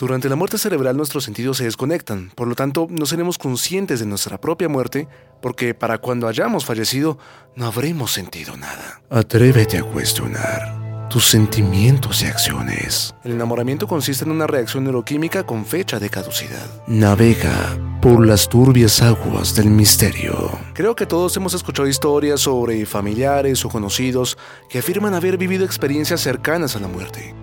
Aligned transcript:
Durante 0.00 0.30
la 0.30 0.36
muerte 0.36 0.56
cerebral 0.56 0.96
nuestros 0.96 1.24
sentidos 1.24 1.58
se 1.58 1.64
desconectan, 1.64 2.32
por 2.34 2.48
lo 2.48 2.54
tanto 2.54 2.86
no 2.88 3.04
seremos 3.04 3.36
conscientes 3.36 4.00
de 4.00 4.06
nuestra 4.06 4.40
propia 4.40 4.66
muerte, 4.66 5.08
porque 5.42 5.74
para 5.74 5.98
cuando 5.98 6.26
hayamos 6.26 6.64
fallecido 6.64 7.18
no 7.54 7.66
habremos 7.66 8.10
sentido 8.10 8.56
nada. 8.56 9.02
Atrévete 9.10 9.76
a 9.76 9.82
cuestionar 9.82 11.08
tus 11.10 11.26
sentimientos 11.26 12.22
y 12.22 12.26
acciones. 12.26 13.14
El 13.24 13.32
enamoramiento 13.32 13.86
consiste 13.86 14.24
en 14.24 14.30
una 14.30 14.46
reacción 14.46 14.84
neuroquímica 14.84 15.44
con 15.44 15.66
fecha 15.66 15.98
de 15.98 16.08
caducidad. 16.08 16.82
Navega 16.86 17.78
por 18.00 18.26
las 18.26 18.48
turbias 18.48 19.02
aguas 19.02 19.54
del 19.54 19.68
misterio. 19.68 20.58
Creo 20.72 20.96
que 20.96 21.04
todos 21.04 21.36
hemos 21.36 21.52
escuchado 21.52 21.86
historias 21.86 22.40
sobre 22.40 22.86
familiares 22.86 23.66
o 23.66 23.68
conocidos 23.68 24.38
que 24.70 24.78
afirman 24.78 25.12
haber 25.12 25.36
vivido 25.36 25.66
experiencias 25.66 26.22
cercanas 26.22 26.74
a 26.74 26.80
la 26.80 26.88
muerte. 26.88 27.34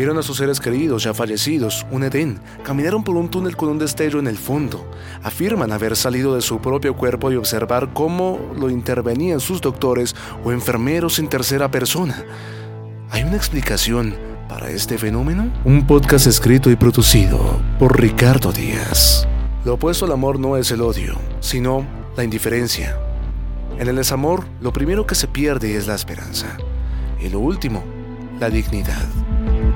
Vieron 0.00 0.16
a 0.16 0.22
sus 0.22 0.38
seres 0.38 0.60
queridos 0.60 1.02
ya 1.02 1.12
fallecidos, 1.12 1.86
un 1.90 2.04
Edén, 2.04 2.40
caminaron 2.62 3.04
por 3.04 3.16
un 3.16 3.28
túnel 3.28 3.54
con 3.54 3.68
un 3.68 3.78
destello 3.78 4.18
en 4.18 4.28
el 4.28 4.38
fondo. 4.38 4.90
Afirman 5.22 5.72
haber 5.72 5.94
salido 5.94 6.34
de 6.34 6.40
su 6.40 6.58
propio 6.58 6.96
cuerpo 6.96 7.30
y 7.30 7.36
observar 7.36 7.92
cómo 7.92 8.40
lo 8.58 8.70
intervenían 8.70 9.40
sus 9.40 9.60
doctores 9.60 10.16
o 10.42 10.52
enfermeros 10.52 11.18
en 11.18 11.28
tercera 11.28 11.70
persona. 11.70 12.24
¿Hay 13.10 13.24
una 13.24 13.36
explicación 13.36 14.16
para 14.48 14.70
este 14.70 14.96
fenómeno? 14.96 15.52
Un 15.66 15.86
podcast 15.86 16.26
escrito 16.26 16.70
y 16.70 16.76
producido 16.76 17.60
por 17.78 18.00
Ricardo 18.00 18.52
Díaz. 18.52 19.28
Lo 19.66 19.74
opuesto 19.74 20.06
al 20.06 20.12
amor 20.12 20.40
no 20.40 20.56
es 20.56 20.70
el 20.70 20.80
odio, 20.80 21.16
sino 21.40 21.84
la 22.16 22.24
indiferencia. 22.24 22.96
En 23.78 23.86
el 23.86 23.96
desamor, 23.96 24.46
lo 24.62 24.72
primero 24.72 25.06
que 25.06 25.14
se 25.14 25.28
pierde 25.28 25.76
es 25.76 25.86
la 25.86 25.94
esperanza. 25.94 26.56
Y 27.20 27.28
lo 27.28 27.40
último, 27.40 27.84
la 28.40 28.48
dignidad. 28.48 29.06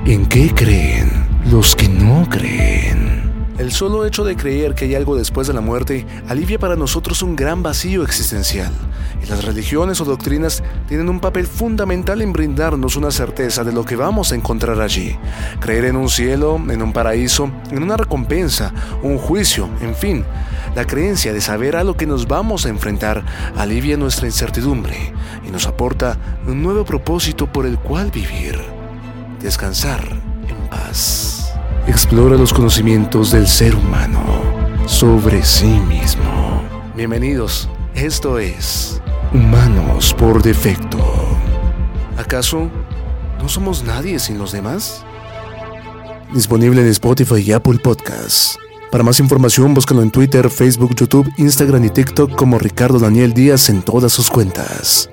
¿En 0.06 0.26
qué 0.26 0.52
creen 0.54 1.10
los 1.50 1.74
que 1.74 1.88
no 1.88 2.28
creen? 2.28 3.32
El 3.56 3.72
solo 3.72 4.04
hecho 4.04 4.22
de 4.22 4.36
creer 4.36 4.74
que 4.74 4.84
hay 4.84 4.94
algo 4.94 5.16
después 5.16 5.46
de 5.46 5.54
la 5.54 5.62
muerte 5.62 6.06
alivia 6.28 6.58
para 6.58 6.76
nosotros 6.76 7.22
un 7.22 7.34
gran 7.34 7.62
vacío 7.62 8.02
existencial, 8.02 8.70
y 9.22 9.26
las 9.30 9.42
religiones 9.42 10.02
o 10.02 10.04
doctrinas 10.04 10.62
tienen 10.88 11.08
un 11.08 11.20
papel 11.20 11.46
fundamental 11.46 12.20
en 12.20 12.34
brindarnos 12.34 12.96
una 12.96 13.10
certeza 13.10 13.64
de 13.64 13.72
lo 13.72 13.86
que 13.86 13.96
vamos 13.96 14.30
a 14.30 14.34
encontrar 14.34 14.82
allí. 14.82 15.16
Creer 15.58 15.86
en 15.86 15.96
un 15.96 16.10
cielo, 16.10 16.56
en 16.68 16.82
un 16.82 16.92
paraíso, 16.92 17.50
en 17.70 17.82
una 17.82 17.96
recompensa, 17.96 18.74
un 19.02 19.16
juicio, 19.16 19.70
en 19.80 19.94
fin, 19.94 20.22
la 20.76 20.84
creencia 20.86 21.32
de 21.32 21.40
saber 21.40 21.76
a 21.76 21.84
lo 21.84 21.96
que 21.96 22.06
nos 22.06 22.28
vamos 22.28 22.66
a 22.66 22.68
enfrentar 22.68 23.24
alivia 23.56 23.96
nuestra 23.96 24.26
incertidumbre 24.26 25.14
y 25.48 25.50
nos 25.50 25.66
aporta 25.66 26.18
un 26.46 26.62
nuevo 26.62 26.84
propósito 26.84 27.50
por 27.50 27.64
el 27.64 27.78
cual 27.78 28.10
vivir, 28.10 28.73
descansar 29.44 30.02
en 30.48 30.68
paz. 30.70 31.52
Explora 31.86 32.34
los 32.34 32.52
conocimientos 32.52 33.30
del 33.30 33.46
ser 33.46 33.74
humano 33.74 34.22
sobre 34.86 35.44
sí 35.44 35.66
mismo. 35.66 36.62
Bienvenidos, 36.96 37.68
esto 37.94 38.38
es 38.38 39.02
Humanos 39.34 40.14
por 40.18 40.42
Defecto. 40.42 40.98
¿Acaso 42.16 42.70
no 43.38 43.50
somos 43.50 43.84
nadie 43.84 44.18
sin 44.18 44.38
los 44.38 44.50
demás? 44.50 45.04
Disponible 46.32 46.80
en 46.80 46.88
Spotify 46.88 47.42
y 47.42 47.52
Apple 47.52 47.80
Podcasts. 47.84 48.58
Para 48.90 49.04
más 49.04 49.20
información, 49.20 49.74
búscalo 49.74 50.00
en 50.00 50.10
Twitter, 50.10 50.48
Facebook, 50.48 50.94
YouTube, 50.96 51.30
Instagram 51.36 51.84
y 51.84 51.90
TikTok 51.90 52.34
como 52.34 52.58
Ricardo 52.58 52.98
Daniel 52.98 53.34
Díaz 53.34 53.68
en 53.68 53.82
todas 53.82 54.10
sus 54.10 54.30
cuentas. 54.30 55.10